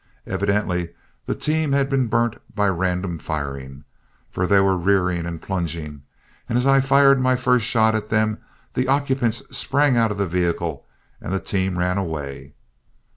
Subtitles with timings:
[0.25, 0.95] Evidently
[1.27, 3.83] the team had been burnt by random firing,
[4.31, 6.01] for they were rearing and plunging,
[6.49, 8.39] and as I fired my first shot at them,
[8.73, 10.87] the occupants sprang out of the vehicle
[11.21, 12.55] and the team ran away.